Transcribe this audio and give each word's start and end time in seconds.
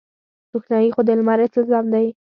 روښنايي 0.51 0.89
خو 0.95 1.01
د 1.07 1.09
لمر 1.19 1.39
التزام 1.45 1.85
دی. 1.93 2.07